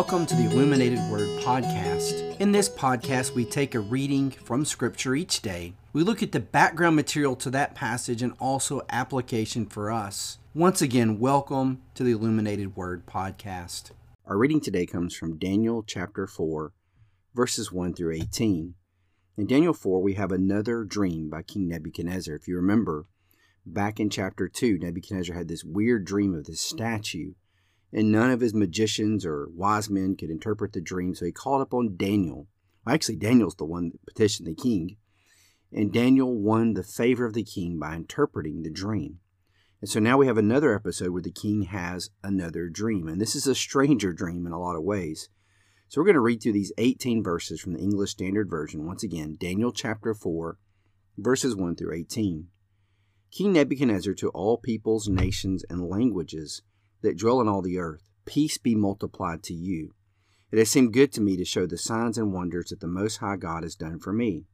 Welcome 0.00 0.24
to 0.28 0.34
the 0.34 0.46
Illuminated 0.46 0.98
Word 1.10 1.28
Podcast. 1.42 2.40
In 2.40 2.52
this 2.52 2.70
podcast, 2.70 3.34
we 3.34 3.44
take 3.44 3.74
a 3.74 3.80
reading 3.80 4.30
from 4.30 4.64
Scripture 4.64 5.14
each 5.14 5.42
day. 5.42 5.74
We 5.92 6.02
look 6.02 6.22
at 6.22 6.32
the 6.32 6.40
background 6.40 6.96
material 6.96 7.36
to 7.36 7.50
that 7.50 7.74
passage 7.74 8.22
and 8.22 8.32
also 8.40 8.80
application 8.88 9.66
for 9.66 9.90
us. 9.90 10.38
Once 10.54 10.80
again, 10.80 11.18
welcome 11.18 11.82
to 11.96 12.02
the 12.02 12.12
Illuminated 12.12 12.76
Word 12.76 13.04
Podcast. 13.04 13.90
Our 14.24 14.38
reading 14.38 14.62
today 14.62 14.86
comes 14.86 15.14
from 15.14 15.36
Daniel 15.36 15.84
chapter 15.86 16.26
4, 16.26 16.72
verses 17.34 17.70
1 17.70 17.92
through 17.92 18.14
18. 18.14 18.72
In 19.36 19.46
Daniel 19.46 19.74
4, 19.74 20.00
we 20.00 20.14
have 20.14 20.32
another 20.32 20.82
dream 20.84 21.28
by 21.28 21.42
King 21.42 21.68
Nebuchadnezzar. 21.68 22.34
If 22.34 22.48
you 22.48 22.56
remember, 22.56 23.04
back 23.66 24.00
in 24.00 24.08
chapter 24.08 24.48
2, 24.48 24.78
Nebuchadnezzar 24.78 25.36
had 25.36 25.48
this 25.48 25.62
weird 25.62 26.06
dream 26.06 26.34
of 26.34 26.46
this 26.46 26.62
statue 26.62 27.34
and 27.92 28.12
none 28.12 28.30
of 28.30 28.40
his 28.40 28.54
magicians 28.54 29.26
or 29.26 29.48
wise 29.54 29.90
men 29.90 30.16
could 30.16 30.30
interpret 30.30 30.72
the 30.72 30.80
dream, 30.80 31.14
so 31.14 31.24
he 31.24 31.32
called 31.32 31.62
upon 31.62 31.96
Daniel. 31.96 32.46
Well, 32.84 32.94
actually, 32.94 33.16
Daniel's 33.16 33.56
the 33.56 33.64
one 33.64 33.90
that 33.90 34.06
petitioned 34.06 34.46
the 34.46 34.54
king, 34.54 34.96
and 35.72 35.92
Daniel 35.92 36.38
won 36.38 36.74
the 36.74 36.82
favor 36.82 37.26
of 37.26 37.34
the 37.34 37.44
king 37.44 37.78
by 37.78 37.94
interpreting 37.94 38.62
the 38.62 38.70
dream. 38.70 39.18
And 39.80 39.88
so 39.88 39.98
now 39.98 40.18
we 40.18 40.26
have 40.26 40.38
another 40.38 40.74
episode 40.74 41.10
where 41.10 41.22
the 41.22 41.30
king 41.30 41.62
has 41.62 42.10
another 42.22 42.68
dream, 42.68 43.08
and 43.08 43.20
this 43.20 43.34
is 43.34 43.46
a 43.46 43.54
stranger 43.54 44.12
dream 44.12 44.46
in 44.46 44.52
a 44.52 44.60
lot 44.60 44.76
of 44.76 44.82
ways. 44.82 45.28
So 45.88 46.00
we're 46.00 46.06
going 46.06 46.14
to 46.14 46.20
read 46.20 46.42
through 46.42 46.52
these 46.52 46.72
18 46.78 47.22
verses 47.22 47.60
from 47.60 47.72
the 47.72 47.80
English 47.80 48.10
Standard 48.10 48.48
Version. 48.48 48.86
Once 48.86 49.02
again, 49.02 49.36
Daniel 49.40 49.72
chapter 49.72 50.14
4, 50.14 50.58
verses 51.18 51.56
1 51.56 51.76
through 51.76 51.94
18. 51.94 52.46
King 53.32 53.52
Nebuchadnezzar 53.52 54.14
to 54.14 54.28
all 54.28 54.58
peoples, 54.58 55.08
nations, 55.08 55.64
and 55.70 55.88
languages 55.88 56.62
that 57.02 57.18
dwell 57.18 57.40
in 57.40 57.48
all 57.48 57.62
the 57.62 57.78
earth, 57.78 58.08
peace 58.24 58.58
be 58.58 58.74
multiplied 58.74 59.42
to 59.44 59.54
you. 59.54 59.94
It 60.50 60.58
has 60.58 60.70
seemed 60.70 60.92
good 60.92 61.12
to 61.12 61.20
me 61.20 61.36
to 61.36 61.44
show 61.44 61.66
the 61.66 61.78
signs 61.78 62.18
and 62.18 62.32
wonders 62.32 62.70
that 62.70 62.80
the 62.80 62.86
Most 62.86 63.18
High 63.18 63.36
God 63.36 63.62
has 63.62 63.76
done 63.76 63.98
for 63.98 64.12
me. 64.12 64.46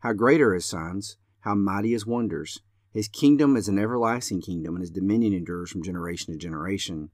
How 0.00 0.12
great 0.12 0.40
are 0.40 0.54
his 0.54 0.66
signs, 0.66 1.16
how 1.40 1.54
mighty 1.54 1.92
his 1.92 2.06
wonders. 2.06 2.60
His 2.92 3.08
kingdom 3.08 3.56
is 3.56 3.68
an 3.68 3.78
everlasting 3.78 4.40
kingdom, 4.40 4.74
and 4.74 4.82
his 4.82 4.90
dominion 4.90 5.32
endures 5.32 5.70
from 5.70 5.82
generation 5.82 6.32
to 6.32 6.38
generation. 6.38 7.10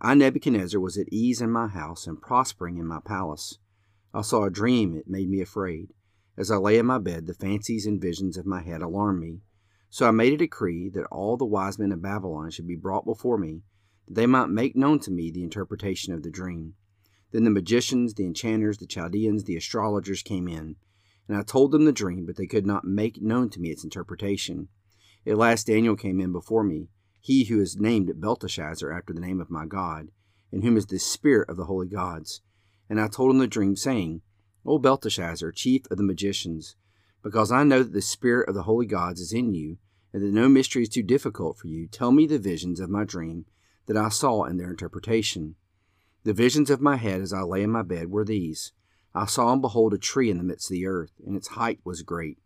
I, 0.00 0.14
Nebuchadnezzar, 0.14 0.80
was 0.80 0.98
at 0.98 1.12
ease 1.12 1.40
in 1.40 1.50
my 1.50 1.68
house 1.68 2.06
and 2.06 2.20
prospering 2.20 2.78
in 2.78 2.86
my 2.86 3.00
palace. 3.04 3.58
I 4.14 4.22
saw 4.22 4.44
a 4.44 4.50
dream, 4.50 4.94
it 4.94 5.08
made 5.08 5.30
me 5.30 5.40
afraid. 5.40 5.94
As 6.36 6.50
I 6.50 6.56
lay 6.56 6.78
in 6.78 6.86
my 6.86 6.98
bed, 6.98 7.26
the 7.26 7.34
fancies 7.34 7.86
and 7.86 8.00
visions 8.00 8.36
of 8.36 8.46
my 8.46 8.62
head 8.62 8.82
alarmed 8.82 9.20
me. 9.20 9.40
So 9.90 10.06
I 10.06 10.10
made 10.10 10.32
a 10.32 10.36
decree 10.38 10.88
that 10.90 11.06
all 11.06 11.36
the 11.36 11.44
wise 11.44 11.78
men 11.78 11.92
of 11.92 12.02
Babylon 12.02 12.50
should 12.50 12.66
be 12.66 12.76
brought 12.76 13.04
before 13.04 13.38
me, 13.38 13.62
that 14.06 14.14
they 14.14 14.26
might 14.26 14.48
make 14.48 14.76
known 14.76 14.98
to 15.00 15.10
me 15.10 15.30
the 15.30 15.42
interpretation 15.42 16.12
of 16.12 16.22
the 16.22 16.30
dream. 16.30 16.74
Then 17.32 17.44
the 17.44 17.50
magicians, 17.50 18.14
the 18.14 18.26
enchanters, 18.26 18.78
the 18.78 18.86
Chaldeans, 18.86 19.44
the 19.44 19.56
astrologers 19.56 20.22
came 20.22 20.48
in, 20.48 20.76
and 21.28 21.36
I 21.36 21.42
told 21.42 21.72
them 21.72 21.84
the 21.84 21.92
dream, 21.92 22.26
but 22.26 22.36
they 22.36 22.46
could 22.46 22.66
not 22.66 22.84
make 22.84 23.22
known 23.22 23.48
to 23.50 23.60
me 23.60 23.70
its 23.70 23.84
interpretation. 23.84 24.68
At 25.26 25.38
last 25.38 25.66
Daniel 25.66 25.96
came 25.96 26.20
in 26.20 26.32
before 26.32 26.64
me, 26.64 26.88
he 27.20 27.44
who 27.44 27.60
is 27.60 27.76
named 27.76 28.20
Belteshazzar 28.20 28.92
after 28.92 29.12
the 29.12 29.20
name 29.20 29.40
of 29.40 29.50
my 29.50 29.64
God, 29.64 30.08
in 30.50 30.62
whom 30.62 30.76
is 30.76 30.86
the 30.86 30.98
spirit 30.98 31.48
of 31.48 31.56
the 31.56 31.66
holy 31.66 31.86
gods. 31.86 32.42
And 32.90 33.00
I 33.00 33.08
told 33.08 33.30
him 33.30 33.38
the 33.38 33.46
dream, 33.46 33.76
saying, 33.76 34.20
O 34.66 34.78
Belteshazzar, 34.78 35.52
chief 35.52 35.82
of 35.90 35.96
the 35.96 36.02
magicians, 36.02 36.76
because 37.22 37.52
I 37.52 37.62
know 37.62 37.82
that 37.82 37.92
the 37.92 38.02
spirit 38.02 38.48
of 38.48 38.54
the 38.54 38.64
holy 38.64 38.86
gods 38.86 39.20
is 39.20 39.32
in 39.32 39.54
you, 39.54 39.78
and 40.12 40.22
that 40.22 40.32
no 40.32 40.48
mystery 40.48 40.82
is 40.82 40.88
too 40.88 41.02
difficult 41.02 41.56
for 41.56 41.68
you, 41.68 41.86
tell 41.86 42.12
me 42.12 42.26
the 42.26 42.38
visions 42.38 42.80
of 42.80 42.90
my 42.90 43.04
dream 43.04 43.46
that 43.86 43.96
I 43.96 44.08
saw 44.08 44.44
in 44.44 44.56
their 44.56 44.70
interpretation. 44.70 45.56
The 46.24 46.32
visions 46.32 46.70
of 46.70 46.80
my 46.80 46.96
head 46.96 47.20
as 47.20 47.32
I 47.32 47.42
lay 47.42 47.62
in 47.62 47.70
my 47.70 47.82
bed 47.82 48.10
were 48.10 48.24
these 48.24 48.72
I 49.14 49.26
saw 49.26 49.52
and 49.52 49.60
behold 49.60 49.92
a 49.92 49.98
tree 49.98 50.30
in 50.30 50.38
the 50.38 50.44
midst 50.44 50.70
of 50.70 50.74
the 50.74 50.86
earth, 50.86 51.12
and 51.26 51.36
its 51.36 51.48
height 51.48 51.80
was 51.84 52.02
great. 52.02 52.38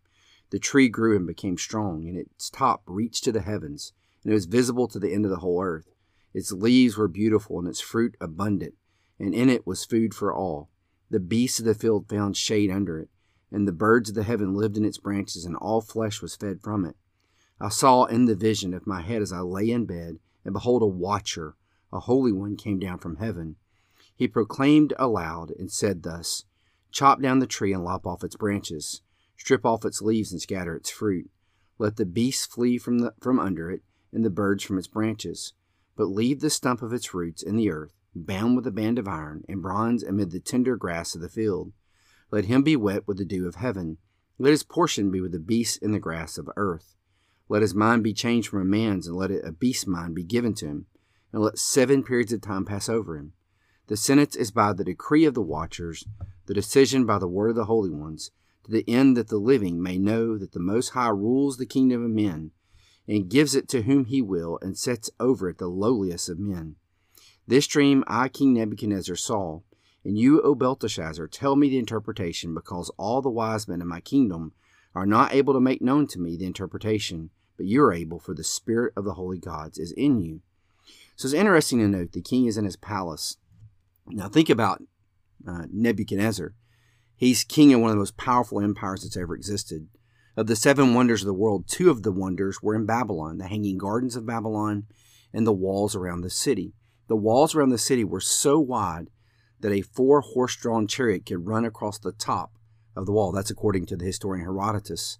The 0.49 0.59
tree 0.59 0.89
grew 0.89 1.15
and 1.15 1.25
became 1.25 1.57
strong, 1.57 2.07
and 2.07 2.17
its 2.17 2.49
top 2.49 2.83
reached 2.85 3.23
to 3.23 3.31
the 3.31 3.41
heavens, 3.41 3.93
and 4.23 4.31
it 4.31 4.35
was 4.35 4.45
visible 4.45 4.87
to 4.89 4.99
the 4.99 5.13
end 5.13 5.25
of 5.25 5.31
the 5.31 5.37
whole 5.37 5.61
earth. 5.61 5.93
Its 6.33 6.51
leaves 6.51 6.97
were 6.97 7.07
beautiful, 7.07 7.59
and 7.59 7.67
its 7.67 7.79
fruit 7.79 8.15
abundant, 8.19 8.75
and 9.17 9.33
in 9.33 9.49
it 9.49 9.65
was 9.65 9.85
food 9.85 10.13
for 10.13 10.33
all. 10.33 10.69
The 11.09 11.19
beasts 11.21 11.59
of 11.59 11.65
the 11.65 11.73
field 11.73 12.09
found 12.09 12.35
shade 12.35 12.69
under 12.69 12.99
it, 12.99 13.09
and 13.49 13.65
the 13.65 13.71
birds 13.71 14.09
of 14.09 14.15
the 14.15 14.23
heaven 14.23 14.53
lived 14.53 14.75
in 14.75 14.83
its 14.83 14.97
branches, 14.97 15.45
and 15.45 15.55
all 15.55 15.79
flesh 15.79 16.21
was 16.21 16.35
fed 16.35 16.61
from 16.61 16.83
it. 16.83 16.97
I 17.61 17.69
saw 17.69 18.05
in 18.05 18.25
the 18.25 18.35
vision 18.35 18.73
of 18.73 18.85
my 18.85 19.01
head 19.01 19.21
as 19.21 19.31
I 19.31 19.39
lay 19.39 19.69
in 19.69 19.85
bed, 19.85 20.19
and 20.47 20.53
behold, 20.53 20.81
a 20.81 20.87
watcher, 20.87 21.55
a 21.91 21.99
holy 21.99 22.31
one, 22.31 22.55
came 22.55 22.79
down 22.79 22.97
from 22.97 23.17
heaven. 23.17 23.57
He 24.15 24.29
proclaimed 24.29 24.93
aloud 24.97 25.51
and 25.51 25.69
said 25.69 26.01
thus 26.01 26.45
Chop 26.89 27.21
down 27.21 27.39
the 27.39 27.45
tree 27.45 27.73
and 27.73 27.83
lop 27.83 28.07
off 28.07 28.23
its 28.23 28.37
branches, 28.37 29.01
strip 29.35 29.65
off 29.65 29.83
its 29.83 30.01
leaves 30.01 30.31
and 30.31 30.41
scatter 30.41 30.73
its 30.73 30.89
fruit. 30.89 31.29
Let 31.77 31.97
the 31.97 32.05
beasts 32.05 32.45
flee 32.45 32.77
from, 32.77 32.99
the, 32.99 33.13
from 33.19 33.39
under 33.39 33.69
it, 33.69 33.81
and 34.13 34.23
the 34.23 34.29
birds 34.29 34.63
from 34.63 34.77
its 34.77 34.87
branches. 34.87 35.53
But 35.97 36.05
leave 36.05 36.39
the 36.39 36.49
stump 36.49 36.81
of 36.81 36.93
its 36.93 37.13
roots 37.13 37.43
in 37.43 37.57
the 37.57 37.69
earth, 37.69 37.93
bound 38.15 38.55
with 38.55 38.65
a 38.65 38.71
band 38.71 38.97
of 38.97 39.07
iron 39.07 39.43
and 39.49 39.61
bronze 39.61 40.01
amid 40.01 40.31
the 40.31 40.39
tender 40.39 40.77
grass 40.77 41.13
of 41.13 41.19
the 41.19 41.29
field. 41.29 41.73
Let 42.31 42.45
him 42.45 42.63
be 42.63 42.77
wet 42.77 43.05
with 43.05 43.17
the 43.17 43.25
dew 43.25 43.47
of 43.47 43.55
heaven. 43.55 43.97
Let 44.39 44.51
his 44.51 44.63
portion 44.63 45.11
be 45.11 45.19
with 45.19 45.33
the 45.33 45.39
beasts 45.39 45.77
in 45.77 45.91
the 45.91 45.99
grass 45.99 46.37
of 46.37 46.49
earth. 46.55 46.96
Let 47.49 47.61
his 47.61 47.73
mind 47.73 48.03
be 48.03 48.13
changed 48.13 48.49
from 48.49 48.61
a 48.61 48.65
man's, 48.65 49.07
and 49.07 49.15
let 49.15 49.31
a 49.31 49.51
beast's 49.51 49.87
mind 49.87 50.15
be 50.15 50.23
given 50.23 50.53
to 50.55 50.65
him, 50.67 50.85
and 51.31 51.41
let 51.41 51.57
seven 51.57 52.03
periods 52.03 52.33
of 52.33 52.41
time 52.41 52.65
pass 52.65 52.89
over 52.89 53.15
him. 53.15 53.33
The 53.87 53.95
sentence 53.95 54.35
is 54.35 54.51
by 54.51 54.73
the 54.73 54.83
decree 54.83 55.23
of 55.23 55.33
the 55.33 55.41
watchers, 55.41 56.05
the 56.45 56.53
decision 56.53 57.05
by 57.05 57.19
the 57.19 57.27
word 57.27 57.51
of 57.51 57.55
the 57.55 57.65
holy 57.65 57.89
ones, 57.89 58.31
to 58.65 58.71
the 58.71 58.83
end 58.89 59.15
that 59.15 59.29
the 59.29 59.37
living 59.37 59.81
may 59.81 59.97
know 59.97 60.37
that 60.37 60.51
the 60.51 60.59
Most 60.59 60.89
High 60.89 61.07
rules 61.09 61.55
the 61.55 61.65
kingdom 61.65 62.03
of 62.03 62.11
men, 62.11 62.51
and 63.07 63.29
gives 63.29 63.55
it 63.55 63.69
to 63.69 63.83
whom 63.83 64.05
he 64.05 64.21
will, 64.21 64.59
and 64.61 64.77
sets 64.77 65.09
over 65.17 65.47
it 65.47 65.57
the 65.57 65.67
lowliest 65.67 66.27
of 66.27 66.39
men. 66.39 66.75
This 67.47 67.65
dream 67.65 68.03
I, 68.07 68.27
King 68.27 68.55
Nebuchadnezzar, 68.55 69.15
saw, 69.15 69.61
and 70.03 70.17
you, 70.17 70.41
O 70.41 70.53
Belteshazzar, 70.53 71.27
tell 71.27 71.55
me 71.55 71.69
the 71.69 71.79
interpretation, 71.79 72.53
because 72.53 72.91
all 72.97 73.21
the 73.21 73.29
wise 73.29 73.69
men 73.69 73.81
of 73.81 73.87
my 73.87 74.01
kingdom 74.01 74.51
are 74.93 75.05
not 75.05 75.33
able 75.33 75.53
to 75.53 75.61
make 75.61 75.81
known 75.81 76.07
to 76.07 76.19
me 76.19 76.35
the 76.35 76.45
interpretation, 76.45 77.29
but 77.57 77.65
you 77.65 77.83
are 77.83 77.91
able, 77.91 78.19
for 78.19 78.33
the 78.33 78.43
Spirit 78.43 78.93
of 78.95 79.03
the 79.03 79.15
holy 79.15 79.39
gods 79.39 79.77
is 79.77 79.91
in 79.91 80.21
you. 80.21 80.41
So 81.15 81.25
it's 81.25 81.33
interesting 81.33 81.79
to 81.79 81.87
note 81.87 82.11
the 82.11 82.21
king 82.21 82.45
is 82.45 82.57
in 82.57 82.65
his 82.65 82.77
palace. 82.77 83.37
Now 84.05 84.29
think 84.29 84.49
about 84.49 84.83
uh, 85.47 85.65
Nebuchadnezzar. 85.71 86.53
He's 87.15 87.43
king 87.43 87.73
of 87.73 87.81
one 87.81 87.89
of 87.89 87.95
the 87.95 88.01
most 88.01 88.15
powerful 88.15 88.61
empires 88.61 89.01
that's 89.01 89.17
ever 89.17 89.35
existed. 89.35 89.87
Of 90.35 90.45
the 90.45 90.55
seven 90.55 90.93
wonders 90.93 91.23
of 91.23 91.25
the 91.25 91.33
world, 91.33 91.67
two 91.67 91.89
of 91.89 92.03
the 92.03 92.11
wonders 92.11 92.61
were 92.61 92.75
in 92.75 92.85
Babylon 92.85 93.39
the 93.39 93.47
Hanging 93.47 93.79
Gardens 93.79 94.15
of 94.15 94.27
Babylon 94.27 94.85
and 95.33 95.47
the 95.47 95.53
walls 95.53 95.95
around 95.95 96.21
the 96.21 96.29
city. 96.29 96.73
The 97.07 97.15
walls 97.15 97.55
around 97.55 97.69
the 97.69 97.79
city 97.79 98.03
were 98.03 98.21
so 98.21 98.59
wide 98.59 99.09
that 99.59 99.71
a 99.71 99.81
four 99.81 100.21
horse 100.21 100.55
drawn 100.55 100.85
chariot 100.85 101.25
could 101.25 101.47
run 101.47 101.65
across 101.65 101.97
the 101.97 102.11
top 102.11 102.51
of 102.95 103.07
the 103.07 103.11
wall. 103.11 103.31
That's 103.31 103.49
according 103.49 103.87
to 103.87 103.97
the 103.97 104.05
historian 104.05 104.45
Herodotus. 104.45 105.17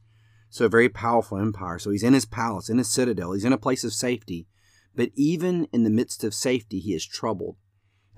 So 0.49 0.65
a 0.65 0.69
very 0.69 0.89
powerful 0.89 1.37
empire. 1.37 1.79
So 1.79 1.91
he's 1.91 2.03
in 2.03 2.13
his 2.13 2.25
palace, 2.25 2.69
in 2.69 2.77
his 2.77 2.89
citadel. 2.89 3.33
He's 3.33 3.45
in 3.45 3.53
a 3.53 3.57
place 3.57 3.83
of 3.83 3.93
safety. 3.93 4.47
But 4.95 5.11
even 5.15 5.67
in 5.71 5.83
the 5.83 5.89
midst 5.89 6.23
of 6.23 6.33
safety, 6.33 6.79
he 6.79 6.93
is 6.93 7.05
troubled. 7.05 7.57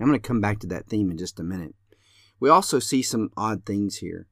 I'm 0.00 0.06
going 0.06 0.18
to 0.18 0.26
come 0.26 0.40
back 0.40 0.60
to 0.60 0.66
that 0.68 0.86
theme 0.86 1.10
in 1.10 1.18
just 1.18 1.38
a 1.38 1.44
minute. 1.44 1.74
We 2.38 2.48
also 2.48 2.78
see 2.78 3.02
some 3.02 3.30
odd 3.36 3.66
things 3.66 3.96
here. 3.96 4.28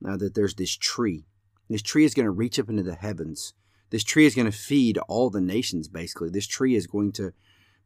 Now 0.00 0.16
that 0.16 0.34
there's 0.34 0.54
this 0.54 0.76
tree. 0.76 1.26
This 1.68 1.82
tree 1.82 2.04
is 2.04 2.14
going 2.14 2.26
to 2.26 2.32
reach 2.32 2.58
up 2.58 2.68
into 2.68 2.82
the 2.82 2.96
heavens. 2.96 3.54
This 3.90 4.02
tree 4.02 4.26
is 4.26 4.34
going 4.34 4.50
to 4.50 4.56
feed 4.56 4.98
all 5.06 5.30
the 5.30 5.40
nations, 5.40 5.86
basically. 5.86 6.30
This 6.30 6.46
tree 6.46 6.74
is 6.74 6.86
going 6.86 7.12
to 7.12 7.32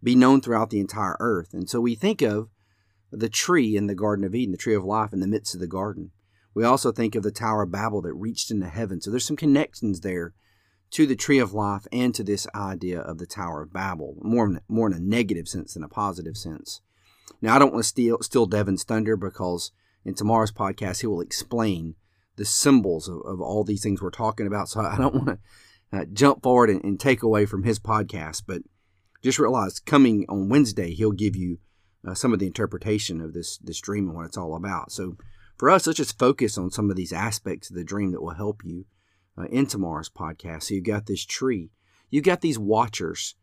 be 0.02 0.14
known 0.14 0.40
throughout 0.40 0.70
the 0.70 0.80
entire 0.80 1.16
earth. 1.20 1.52
And 1.52 1.68
so 1.68 1.80
we 1.80 1.94
think 1.94 2.22
of 2.22 2.48
the 3.10 3.28
tree 3.28 3.76
in 3.76 3.86
the 3.86 3.94
Garden 3.94 4.24
of 4.24 4.34
Eden, 4.34 4.52
the 4.52 4.58
tree 4.58 4.74
of 4.74 4.84
life 4.84 5.12
in 5.12 5.20
the 5.20 5.26
midst 5.26 5.54
of 5.54 5.60
the 5.60 5.66
garden. 5.66 6.12
We 6.56 6.64
also 6.64 6.90
think 6.90 7.14
of 7.14 7.22
the 7.22 7.30
Tower 7.30 7.64
of 7.64 7.70
Babel 7.70 8.00
that 8.00 8.14
reached 8.14 8.50
into 8.50 8.70
heaven. 8.70 9.02
So 9.02 9.10
there's 9.10 9.26
some 9.26 9.36
connections 9.36 10.00
there 10.00 10.32
to 10.92 11.06
the 11.06 11.14
tree 11.14 11.38
of 11.38 11.52
life 11.52 11.86
and 11.92 12.14
to 12.14 12.24
this 12.24 12.46
idea 12.54 12.98
of 12.98 13.18
the 13.18 13.26
Tower 13.26 13.60
of 13.60 13.74
Babel, 13.74 14.16
more 14.22 14.46
in, 14.46 14.60
more 14.66 14.86
in 14.86 14.94
a 14.94 14.98
negative 14.98 15.48
sense 15.48 15.74
than 15.74 15.84
a 15.84 15.88
positive 15.88 16.34
sense. 16.34 16.80
Now, 17.42 17.54
I 17.54 17.58
don't 17.58 17.74
want 17.74 17.84
to 17.84 17.88
steal, 17.88 18.22
steal 18.22 18.46
Devin's 18.46 18.84
thunder 18.84 19.18
because 19.18 19.70
in 20.02 20.14
tomorrow's 20.14 20.50
podcast, 20.50 21.02
he 21.02 21.06
will 21.06 21.20
explain 21.20 21.94
the 22.36 22.46
symbols 22.46 23.06
of, 23.06 23.20
of 23.26 23.38
all 23.38 23.62
these 23.62 23.82
things 23.82 24.00
we're 24.00 24.08
talking 24.08 24.46
about. 24.46 24.70
So 24.70 24.80
I 24.80 24.96
don't 24.96 25.14
want 25.14 25.26
to 25.26 25.38
uh, 25.92 26.04
jump 26.10 26.42
forward 26.42 26.70
and, 26.70 26.82
and, 26.82 26.98
take 26.98 27.22
away 27.22 27.44
from 27.44 27.64
his 27.64 27.78
podcast, 27.78 28.44
but 28.46 28.62
just 29.22 29.38
realize 29.38 29.78
coming 29.78 30.24
on 30.30 30.48
Wednesday, 30.48 30.94
he'll 30.94 31.12
give 31.12 31.36
you 31.36 31.58
uh, 32.08 32.14
some 32.14 32.32
of 32.32 32.38
the 32.38 32.46
interpretation 32.46 33.20
of 33.20 33.34
this, 33.34 33.58
this 33.58 33.78
dream 33.78 34.06
and 34.06 34.16
what 34.16 34.24
it's 34.24 34.38
all 34.38 34.56
about. 34.56 34.90
So 34.90 35.18
for 35.56 35.70
us, 35.70 35.86
let's 35.86 35.96
just 35.96 36.18
focus 36.18 36.58
on 36.58 36.70
some 36.70 36.90
of 36.90 36.96
these 36.96 37.12
aspects 37.12 37.70
of 37.70 37.76
the 37.76 37.84
dream 37.84 38.12
that 38.12 38.22
will 38.22 38.34
help 38.34 38.62
you 38.64 38.84
uh, 39.38 39.44
in 39.44 39.66
tomorrow's 39.66 40.10
podcast. 40.10 40.64
So 40.64 40.74
you've 40.74 40.84
got 40.84 41.06
this 41.06 41.24
tree, 41.24 41.70
you've 42.10 42.24
got 42.24 42.40
these 42.40 42.58
watchers 42.58 43.34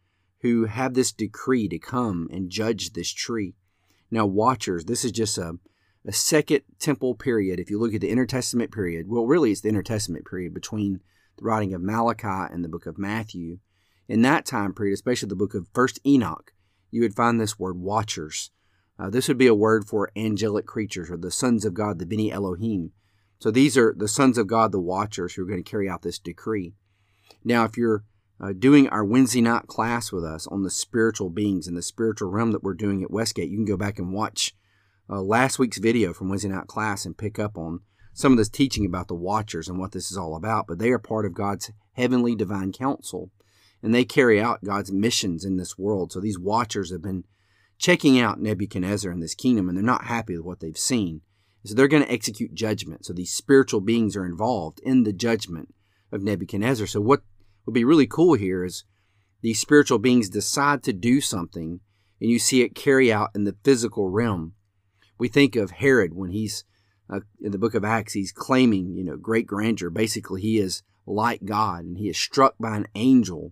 who 0.41 0.65
have 0.65 0.93
this 0.93 1.11
decree 1.11 1.67
to 1.69 1.79
come 1.79 2.27
and 2.31 2.49
judge 2.49 2.91
this 2.91 3.11
tree. 3.11 3.55
Now, 4.11 4.25
watchers, 4.25 4.85
this 4.85 5.05
is 5.05 5.11
just 5.11 5.37
a, 5.37 5.57
a 6.05 6.11
second 6.11 6.61
temple 6.79 7.15
period. 7.15 7.59
If 7.59 7.69
you 7.69 7.79
look 7.79 7.93
at 7.93 8.01
the 8.01 8.09
intertestament 8.09 8.71
period, 8.71 9.07
well, 9.07 9.25
really 9.25 9.51
it's 9.51 9.61
the 9.61 9.69
intertestament 9.69 10.25
period 10.25 10.53
between 10.53 10.99
the 11.37 11.45
writing 11.45 11.73
of 11.73 11.81
Malachi 11.81 12.53
and 12.53 12.63
the 12.63 12.69
book 12.69 12.85
of 12.85 12.97
Matthew. 12.97 13.59
In 14.07 14.21
that 14.23 14.45
time 14.45 14.73
period, 14.73 14.93
especially 14.93 15.29
the 15.29 15.35
book 15.35 15.55
of 15.55 15.67
First 15.73 15.99
Enoch, 16.05 16.51
you 16.91 17.01
would 17.01 17.15
find 17.15 17.39
this 17.39 17.57
word 17.57 17.77
watchers. 17.77 18.51
Uh, 19.03 19.09
this 19.09 19.27
would 19.27 19.37
be 19.37 19.47
a 19.47 19.53
word 19.53 19.85
for 19.85 20.09
angelic 20.15 20.65
creatures 20.65 21.11
or 21.11 21.17
the 21.17 21.29
sons 21.29 21.65
of 21.65 21.73
God, 21.73 21.99
the 21.99 22.05
Beni 22.05 22.31
Elohim. 22.31 22.91
So 23.37 23.51
these 23.51 23.77
are 23.77 23.93
the 23.97 24.07
sons 24.07 24.37
of 24.37 24.47
God, 24.47 24.71
the 24.71 24.79
watchers, 24.79 25.33
who 25.33 25.43
are 25.43 25.47
going 25.47 25.61
to 25.61 25.69
carry 25.69 25.89
out 25.89 26.03
this 26.03 26.19
decree. 26.19 26.73
Now, 27.43 27.65
if 27.65 27.75
you're 27.75 28.05
uh, 28.39 28.53
doing 28.57 28.87
our 28.87 29.03
Wednesday 29.03 29.41
night 29.41 29.67
class 29.67 30.13
with 30.13 30.23
us 30.23 30.47
on 30.47 30.63
the 30.63 30.69
spiritual 30.69 31.29
beings 31.29 31.67
and 31.67 31.75
the 31.75 31.81
spiritual 31.81 32.29
realm 32.29 32.53
that 32.53 32.63
we're 32.63 32.73
doing 32.73 33.03
at 33.03 33.11
Westgate, 33.11 33.49
you 33.49 33.57
can 33.57 33.65
go 33.65 33.75
back 33.75 33.99
and 33.99 34.13
watch 34.13 34.55
uh, 35.09 35.21
last 35.21 35.59
week's 35.59 35.79
video 35.79 36.13
from 36.13 36.29
Wednesday 36.29 36.47
night 36.47 36.67
class 36.67 37.05
and 37.05 37.17
pick 37.17 37.37
up 37.37 37.57
on 37.57 37.81
some 38.13 38.31
of 38.31 38.37
this 38.37 38.47
teaching 38.47 38.85
about 38.85 39.09
the 39.09 39.15
watchers 39.15 39.67
and 39.67 39.79
what 39.79 39.91
this 39.91 40.11
is 40.11 40.17
all 40.17 40.33
about. 40.33 40.65
But 40.65 40.79
they 40.79 40.91
are 40.91 40.99
part 40.99 41.25
of 41.25 41.33
God's 41.33 41.73
heavenly 41.91 42.35
divine 42.35 42.71
council 42.71 43.31
and 43.81 43.93
they 43.93 44.05
carry 44.05 44.41
out 44.41 44.63
God's 44.63 44.93
missions 44.93 45.43
in 45.43 45.57
this 45.57 45.77
world. 45.77 46.13
So 46.13 46.21
these 46.21 46.39
watchers 46.39 46.89
have 46.89 47.01
been 47.01 47.25
checking 47.83 48.17
out 48.17 48.39
Nebuchadnezzar 48.39 49.11
and 49.11 49.21
this 49.21 49.35
kingdom 49.35 49.67
and 49.67 49.77
they're 49.77 49.83
not 49.83 50.05
happy 50.05 50.37
with 50.37 50.45
what 50.45 50.61
they've 50.61 50.77
seen. 50.77 51.19
So 51.65 51.75
they're 51.75 51.89
going 51.89 52.03
to 52.03 52.11
execute 52.11 52.53
judgment. 52.53 53.05
So 53.05 53.11
these 53.11 53.33
spiritual 53.33 53.81
beings 53.81 54.15
are 54.15 54.25
involved 54.25 54.79
in 54.85 55.03
the 55.03 55.11
judgment 55.11 55.75
of 56.09 56.23
Nebuchadnezzar. 56.23 56.87
So 56.87 57.01
what 57.01 57.23
would 57.65 57.73
be 57.73 57.83
really 57.83 58.07
cool 58.07 58.35
here 58.35 58.63
is 58.63 58.85
these 59.41 59.59
spiritual 59.59 59.99
beings 59.99 60.29
decide 60.29 60.81
to 60.83 60.93
do 60.93 61.19
something 61.19 61.81
and 62.21 62.29
you 62.29 62.39
see 62.39 62.61
it 62.61 62.73
carry 62.73 63.11
out 63.11 63.31
in 63.35 63.43
the 63.43 63.57
physical 63.65 64.09
realm. 64.09 64.53
We 65.17 65.27
think 65.27 65.57
of 65.57 65.71
Herod 65.71 66.13
when 66.13 66.29
he's 66.29 66.63
uh, 67.09 67.19
in 67.41 67.51
the 67.51 67.57
book 67.57 67.75
of 67.75 67.83
Acts, 67.83 68.13
he's 68.13 68.31
claiming, 68.31 68.95
you 68.95 69.03
know, 69.03 69.17
great 69.17 69.45
grandeur. 69.45 69.89
Basically, 69.89 70.39
he 70.39 70.57
is 70.57 70.83
like 71.05 71.43
God 71.43 71.83
and 71.83 71.97
he 71.97 72.07
is 72.07 72.17
struck 72.17 72.55
by 72.57 72.77
an 72.77 72.87
angel. 72.95 73.51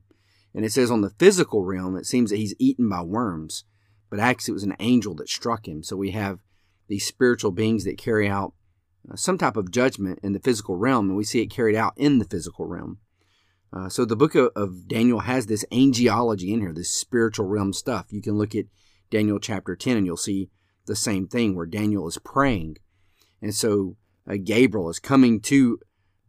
And 0.55 0.63
it 0.63 0.71
says 0.71 0.89
on 0.89 1.01
the 1.01 1.09
physical 1.19 1.65
realm, 1.65 1.97
it 1.97 2.05
seems 2.05 2.29
that 2.29 2.37
he's 2.37 2.55
eaten 2.59 2.87
by 2.87 3.01
worms, 3.01 3.65
but 4.11 4.19
actually 4.19 4.51
it 4.51 4.53
was 4.53 4.63
an 4.63 4.75
angel 4.79 5.15
that 5.15 5.29
struck 5.29 5.67
him. 5.67 5.81
So 5.81 5.95
we 5.95 6.11
have 6.11 6.39
these 6.87 7.07
spiritual 7.07 7.51
beings 7.51 7.85
that 7.85 7.97
carry 7.97 8.27
out 8.27 8.53
uh, 9.09 9.15
some 9.15 9.37
type 9.37 9.55
of 9.55 9.71
judgment 9.71 10.19
in 10.21 10.33
the 10.33 10.39
physical 10.39 10.75
realm, 10.75 11.07
and 11.07 11.17
we 11.17 11.23
see 11.23 11.41
it 11.41 11.47
carried 11.47 11.75
out 11.75 11.93
in 11.95 12.19
the 12.19 12.25
physical 12.25 12.67
realm. 12.67 12.99
Uh, 13.73 13.87
so 13.87 14.03
the 14.03 14.17
book 14.17 14.35
of, 14.35 14.51
of, 14.53 14.89
Daniel 14.89 15.21
has 15.21 15.45
this 15.45 15.63
angelology 15.71 16.51
in 16.51 16.59
here, 16.59 16.73
this 16.73 16.93
spiritual 16.93 17.47
realm 17.47 17.71
stuff. 17.71 18.07
You 18.09 18.21
can 18.21 18.37
look 18.37 18.53
at 18.53 18.65
Daniel 19.09 19.39
chapter 19.39 19.77
10 19.77 19.95
and 19.95 20.05
you'll 20.05 20.17
see 20.17 20.49
the 20.87 20.95
same 20.95 21.25
thing 21.25 21.55
where 21.55 21.65
Daniel 21.65 22.05
is 22.09 22.17
praying. 22.17 22.75
And 23.41 23.55
so 23.55 23.95
uh, 24.29 24.35
Gabriel 24.43 24.89
is 24.89 24.99
coming 24.99 25.39
to 25.41 25.79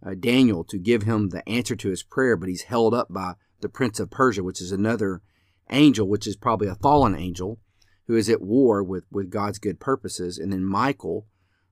uh, 0.07 0.15
Daniel 0.19 0.63
to 0.65 0.79
give 0.79 1.03
him 1.03 1.31
the 1.31 1.47
answer 1.49 1.75
to 1.75 1.91
his 1.91 2.05
prayer, 2.05 2.37
but 2.37 2.49
he's 2.49 2.63
held 2.63 2.95
up 2.95 3.13
by 3.13 3.35
the 3.61 3.69
prince 3.69 3.99
of 3.99 4.11
Persia, 4.11 4.45
which 4.45 4.61
is 4.61 4.71
another 4.71 5.21
angel, 5.69 6.09
which 6.09 6.29
is 6.29 6.37
probably 6.37 6.69
a 6.69 6.77
fallen 6.77 7.17
angel 7.17 7.59
who 8.07 8.17
is 8.17 8.29
at 8.29 8.43
war 8.43 8.83
with, 8.83 9.05
with 9.11 9.31
God's 9.31 9.59
good 9.59 9.81
purposes. 9.81 10.39
And 10.39 10.53
then 10.53 10.65
Michael, 10.65 11.27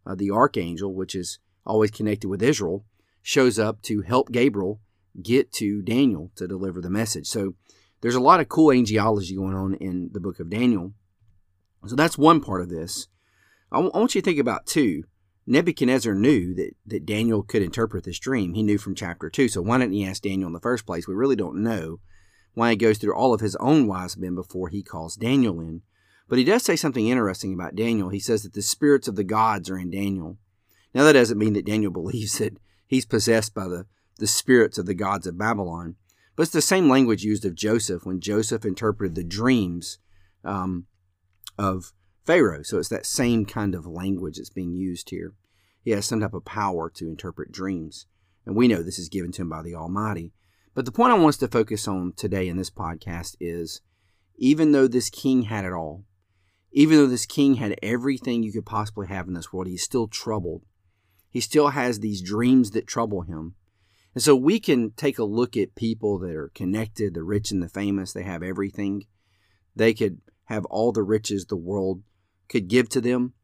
uh, 0.06 0.14
the 0.14 0.30
archangel, 0.30 0.94
which 0.94 1.14
is 1.14 1.38
always 1.66 1.90
connected 1.90 2.28
with 2.28 2.42
Israel, 2.42 2.84
shows 3.22 3.58
up 3.58 3.82
to 3.82 4.02
help 4.02 4.32
Gabriel 4.32 4.80
get 5.20 5.52
to 5.52 5.82
Daniel 5.82 6.30
to 6.36 6.46
deliver 6.46 6.80
the 6.80 6.90
message. 6.90 7.26
So 7.26 7.54
there's 8.00 8.14
a 8.14 8.20
lot 8.20 8.40
of 8.40 8.48
cool 8.48 8.68
angelology 8.68 9.36
going 9.36 9.54
on 9.54 9.74
in 9.74 10.10
the 10.12 10.20
book 10.20 10.40
of 10.40 10.50
Daniel. 10.50 10.92
So 11.86 11.96
that's 11.96 12.18
one 12.18 12.40
part 12.40 12.62
of 12.62 12.68
this. 12.68 13.08
I, 13.72 13.76
w- 13.76 13.92
I 13.94 13.98
want 13.98 14.14
you 14.14 14.20
to 14.20 14.24
think 14.24 14.38
about 14.38 14.66
two. 14.66 15.04
Nebuchadnezzar 15.46 16.14
knew 16.14 16.54
that, 16.54 16.72
that 16.86 17.06
Daniel 17.06 17.42
could 17.42 17.62
interpret 17.62 18.04
this 18.04 18.18
dream. 18.18 18.54
He 18.54 18.62
knew 18.62 18.78
from 18.78 18.94
chapter 18.94 19.28
2. 19.28 19.48
So 19.48 19.62
why 19.62 19.78
didn't 19.78 19.94
he 19.94 20.04
ask 20.04 20.22
Daniel 20.22 20.46
in 20.46 20.52
the 20.52 20.60
first 20.60 20.86
place? 20.86 21.08
We 21.08 21.14
really 21.14 21.36
don't 21.36 21.62
know 21.62 21.98
why 22.54 22.70
he 22.70 22.76
goes 22.76 22.98
through 22.98 23.14
all 23.14 23.34
of 23.34 23.40
his 23.40 23.56
own 23.56 23.86
wise 23.86 24.16
men 24.16 24.34
before 24.34 24.68
he 24.68 24.82
calls 24.82 25.16
Daniel 25.16 25.60
in. 25.60 25.82
But 26.30 26.38
he 26.38 26.44
does 26.44 26.62
say 26.62 26.76
something 26.76 27.08
interesting 27.08 27.52
about 27.52 27.74
Daniel. 27.74 28.08
He 28.08 28.20
says 28.20 28.44
that 28.44 28.52
the 28.52 28.62
spirits 28.62 29.08
of 29.08 29.16
the 29.16 29.24
gods 29.24 29.68
are 29.68 29.76
in 29.76 29.90
Daniel. 29.90 30.38
Now, 30.94 31.02
that 31.02 31.14
doesn't 31.14 31.38
mean 31.38 31.54
that 31.54 31.66
Daniel 31.66 31.90
believes 31.92 32.38
that 32.38 32.56
he's 32.86 33.04
possessed 33.04 33.52
by 33.52 33.68
the 33.68 33.86
the 34.20 34.26
spirits 34.26 34.78
of 34.78 34.86
the 34.86 34.94
gods 34.94 35.26
of 35.26 35.38
Babylon. 35.38 35.96
But 36.36 36.44
it's 36.44 36.52
the 36.52 36.62
same 36.62 36.88
language 36.88 37.24
used 37.24 37.44
of 37.44 37.54
Joseph 37.54 38.04
when 38.04 38.20
Joseph 38.20 38.64
interpreted 38.64 39.16
the 39.16 39.24
dreams 39.24 39.98
um, 40.44 40.86
of 41.58 41.92
Pharaoh. 42.24 42.62
So 42.62 42.78
it's 42.78 42.90
that 42.90 43.06
same 43.06 43.44
kind 43.44 43.74
of 43.74 43.86
language 43.86 44.36
that's 44.36 44.50
being 44.50 44.74
used 44.74 45.10
here. 45.10 45.32
He 45.82 45.90
has 45.92 46.06
some 46.06 46.20
type 46.20 46.34
of 46.34 46.44
power 46.44 46.90
to 46.90 47.08
interpret 47.08 47.50
dreams. 47.50 48.06
And 48.46 48.54
we 48.54 48.68
know 48.68 48.82
this 48.82 48.98
is 48.98 49.08
given 49.08 49.32
to 49.32 49.42
him 49.42 49.48
by 49.48 49.62
the 49.62 49.74
Almighty. 49.74 50.32
But 50.74 50.84
the 50.84 50.92
point 50.92 51.12
I 51.12 51.16
want 51.16 51.30
us 51.30 51.36
to 51.38 51.48
focus 51.48 51.88
on 51.88 52.12
today 52.14 52.46
in 52.46 52.56
this 52.56 52.70
podcast 52.70 53.36
is 53.40 53.80
even 54.36 54.72
though 54.72 54.86
this 54.86 55.10
king 55.10 55.42
had 55.42 55.64
it 55.64 55.72
all, 55.72 56.04
even 56.72 56.96
though 56.96 57.06
this 57.06 57.26
king 57.26 57.54
had 57.56 57.78
everything 57.82 58.42
you 58.42 58.52
could 58.52 58.66
possibly 58.66 59.08
have 59.08 59.26
in 59.26 59.34
this 59.34 59.52
world, 59.52 59.66
he's 59.66 59.82
still 59.82 60.06
troubled. 60.06 60.62
He 61.28 61.40
still 61.40 61.68
has 61.68 62.00
these 62.00 62.22
dreams 62.22 62.72
that 62.72 62.86
trouble 62.86 63.22
him. 63.22 63.54
And 64.14 64.22
so 64.22 64.34
we 64.34 64.58
can 64.58 64.90
take 64.92 65.18
a 65.18 65.24
look 65.24 65.56
at 65.56 65.76
people 65.76 66.18
that 66.18 66.34
are 66.34 66.50
connected, 66.54 67.14
the 67.14 67.22
rich 67.22 67.50
and 67.50 67.62
the 67.62 67.68
famous, 67.68 68.12
they 68.12 68.24
have 68.24 68.42
everything. 68.42 69.06
They 69.76 69.94
could 69.94 70.20
have 70.46 70.64
all 70.66 70.90
the 70.90 71.02
riches 71.02 71.46
the 71.46 71.56
world 71.56 72.02
could 72.48 72.66
give 72.68 72.88
to 72.90 73.00
them. 73.00 73.34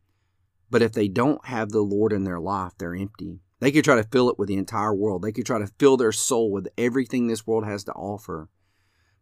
But 0.69 0.82
if 0.82 0.93
they 0.93 1.06
don't 1.06 1.44
have 1.46 1.70
the 1.70 1.82
Lord 1.82 2.12
in 2.12 2.25
their 2.25 2.40
life, 2.40 2.73
they're 2.78 2.96
empty. 2.96 3.40
They 3.61 3.70
could 3.70 3.84
try 3.84 3.94
to 3.94 4.08
fill 4.11 4.28
it 4.28 4.38
with 4.38 4.49
the 4.49 4.56
entire 4.56 4.94
world. 4.94 5.23
They 5.23 5.32
could 5.32 5.46
try 5.46 5.61
to 5.61 5.70
fill 5.78 5.96
their 5.96 6.12
soul 6.12 6.50
with 6.50 6.69
everything 6.76 7.26
this 7.26 7.46
world 7.46 7.64
has 7.64 7.84
to 7.84 7.93
offer. 7.93 8.49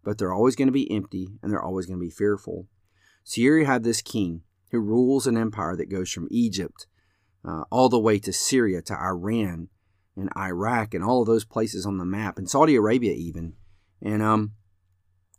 But 0.02 0.16
they're 0.16 0.32
always 0.32 0.56
going 0.56 0.68
to 0.68 0.72
be 0.72 0.90
empty 0.90 1.38
and 1.42 1.52
they're 1.52 1.62
always 1.62 1.86
going 1.86 1.98
to 1.98 2.04
be 2.04 2.10
fearful. 2.10 2.66
So 3.24 3.40
you 3.40 3.64
have 3.64 3.82
this 3.82 4.02
king 4.02 4.42
who 4.70 4.80
rules 4.80 5.26
an 5.26 5.36
empire 5.36 5.76
that 5.76 5.90
goes 5.90 6.10
from 6.10 6.28
Egypt 6.30 6.86
uh, 7.46 7.64
all 7.70 7.88
the 7.88 7.98
way 7.98 8.18
to 8.20 8.32
Syria 8.32 8.82
to 8.82 8.94
Iran 8.94 9.68
and 10.16 10.30
Iraq 10.36 10.94
and 10.94 11.02
all 11.02 11.22
of 11.22 11.26
those 11.26 11.44
places 11.44 11.84
on 11.84 11.98
the 11.98 12.04
map, 12.04 12.38
and 12.38 12.48
Saudi 12.48 12.76
Arabia 12.76 13.12
even. 13.12 13.54
And 14.00 14.22
um, 14.22 14.52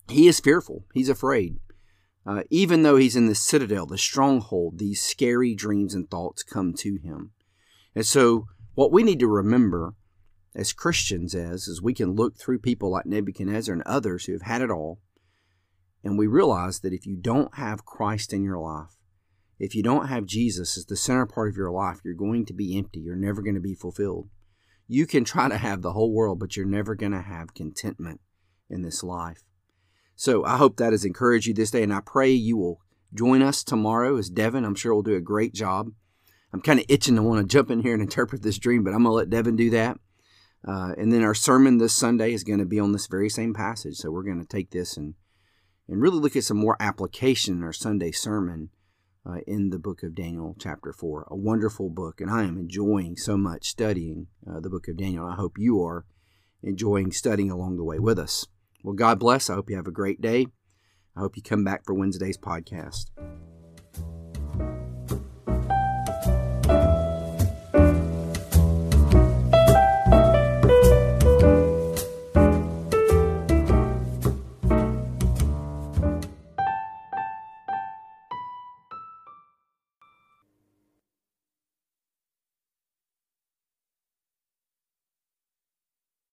he 0.09 0.27
is 0.27 0.39
fearful. 0.39 0.85
He's 0.93 1.09
afraid. 1.09 1.59
Uh, 2.25 2.43
even 2.49 2.81
though 2.81 2.97
he's 2.97 3.15
in 3.15 3.27
the 3.27 3.35
citadel, 3.35 3.85
the 3.85 3.97
stronghold, 3.97 4.79
these 4.79 5.01
scary 5.01 5.55
dreams 5.55 5.93
and 5.93 6.09
thoughts 6.09 6.43
come 6.43 6.73
to 6.73 6.97
him. 6.97 7.31
And 7.93 8.05
so, 8.05 8.47
what 8.73 8.91
we 8.91 9.03
need 9.03 9.19
to 9.19 9.27
remember 9.27 9.93
as 10.55 10.73
Christians 10.73 11.35
is, 11.35 11.67
is 11.67 11.81
we 11.81 11.93
can 11.93 12.15
look 12.15 12.37
through 12.37 12.59
people 12.59 12.89
like 12.89 13.05
Nebuchadnezzar 13.05 13.73
and 13.73 13.83
others 13.83 14.25
who 14.25 14.33
have 14.33 14.43
had 14.43 14.61
it 14.61 14.71
all, 14.71 14.99
and 16.05 16.19
we 16.19 16.27
realize 16.27 16.81
that 16.81 16.93
if 16.93 17.07
you 17.07 17.17
don't 17.17 17.55
have 17.55 17.83
Christ 17.83 18.31
in 18.31 18.43
your 18.43 18.59
life, 18.59 18.95
if 19.57 19.73
you 19.73 19.81
don't 19.81 20.07
have 20.07 20.27
Jesus 20.27 20.77
as 20.77 20.85
the 20.85 20.95
center 20.95 21.25
part 21.25 21.49
of 21.49 21.57
your 21.57 21.71
life, 21.71 21.99
you're 22.05 22.13
going 22.13 22.45
to 22.45 22.53
be 22.53 22.77
empty. 22.77 22.99
You're 22.99 23.15
never 23.15 23.41
going 23.41 23.55
to 23.55 23.61
be 23.61 23.73
fulfilled. 23.73 24.29
You 24.87 25.07
can 25.07 25.23
try 25.23 25.49
to 25.49 25.57
have 25.57 25.81
the 25.81 25.93
whole 25.93 26.13
world, 26.13 26.39
but 26.39 26.55
you're 26.55 26.67
never 26.67 26.93
going 26.93 27.13
to 27.13 27.23
have 27.23 27.55
contentment 27.55 28.21
in 28.69 28.83
this 28.83 29.03
life. 29.03 29.41
So 30.15 30.45
I 30.45 30.57
hope 30.57 30.77
that 30.77 30.93
has 30.93 31.05
encouraged 31.05 31.47
you 31.47 31.55
this 31.55 31.71
day, 31.71 31.81
and 31.81 31.93
I 31.93 32.01
pray 32.01 32.29
you 32.31 32.55
will 32.55 32.81
join 33.11 33.41
us 33.41 33.63
tomorrow 33.63 34.15
as 34.17 34.29
Devin. 34.29 34.63
I'm 34.63 34.75
sure 34.75 34.93
will 34.93 35.01
do 35.01 35.15
a 35.15 35.21
great 35.21 35.55
job. 35.55 35.89
I'm 36.53 36.61
kind 36.61 36.79
of 36.79 36.85
itching 36.87 37.15
to 37.15 37.23
want 37.23 37.41
to 37.41 37.51
jump 37.51 37.71
in 37.71 37.81
here 37.81 37.93
and 37.93 38.01
interpret 38.01 38.43
this 38.43 38.59
dream, 38.59 38.83
but 38.83 38.93
I'm 38.93 39.03
going 39.03 39.11
to 39.11 39.17
let 39.17 39.31
Devin 39.31 39.55
do 39.55 39.71
that. 39.71 39.97
Uh, 40.67 40.93
and 40.97 41.11
then 41.11 41.23
our 41.23 41.33
sermon 41.33 41.79
this 41.79 41.95
Sunday 41.95 42.31
is 42.31 42.43
going 42.43 42.59
to 42.59 42.65
be 42.65 42.79
on 42.79 42.91
this 42.91 43.07
very 43.07 43.29
same 43.29 43.55
passage. 43.55 43.95
So 43.95 44.11
we're 44.11 44.23
going 44.23 44.41
to 44.41 44.47
take 44.47 44.69
this 44.69 44.97
and 44.97 45.15
and 45.87 46.01
really 46.01 46.19
look 46.19 46.35
at 46.35 46.43
some 46.43 46.57
more 46.57 46.77
application 46.79 47.55
in 47.55 47.63
our 47.63 47.73
Sunday 47.73 48.11
sermon 48.11 48.69
uh, 49.25 49.39
in 49.47 49.69
the 49.69 49.79
book 49.79 50.03
of 50.03 50.15
Daniel, 50.15 50.55
chapter 50.59 50.93
4. 50.93 51.27
A 51.29 51.35
wonderful 51.35 51.89
book, 51.89 52.21
and 52.21 52.29
I 52.29 52.43
am 52.43 52.57
enjoying 52.57 53.17
so 53.17 53.37
much 53.37 53.67
studying 53.67 54.27
uh, 54.49 54.59
the 54.59 54.69
book 54.69 54.87
of 54.87 54.97
Daniel. 54.97 55.25
I 55.25 55.35
hope 55.35 55.57
you 55.57 55.83
are 55.83 56.05
enjoying 56.63 57.11
studying 57.11 57.51
along 57.51 57.77
the 57.77 57.83
way 57.83 57.99
with 57.99 58.19
us. 58.19 58.45
Well, 58.83 58.93
God 58.93 59.19
bless. 59.19 59.49
I 59.49 59.55
hope 59.55 59.69
you 59.69 59.75
have 59.75 59.87
a 59.87 59.91
great 59.91 60.21
day. 60.21 60.47
I 61.15 61.21
hope 61.21 61.37
you 61.37 61.43
come 61.43 61.63
back 61.63 61.85
for 61.85 61.93
Wednesday's 61.93 62.37
podcast. 62.37 63.05